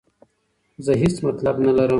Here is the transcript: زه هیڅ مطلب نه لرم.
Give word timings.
زه 0.85 0.91
هیڅ 1.01 1.15
مطلب 1.27 1.55
نه 1.65 1.71
لرم. 1.75 1.89